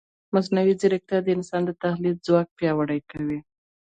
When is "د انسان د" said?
1.23-1.71